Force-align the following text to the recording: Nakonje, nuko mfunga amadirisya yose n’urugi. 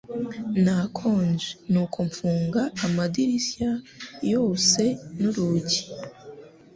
Nakonje, 0.63 1.49
nuko 1.71 1.97
mfunga 2.09 2.61
amadirisya 2.85 3.69
yose 4.31 4.81
n’urugi. 5.19 5.81